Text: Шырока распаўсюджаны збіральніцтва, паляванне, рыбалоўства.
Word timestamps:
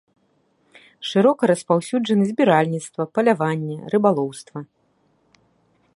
Шырока 1.09 1.43
распаўсюджаны 1.51 2.23
збіральніцтва, 2.31 3.01
паляванне, 3.19 3.77
рыбалоўства. 3.95 4.59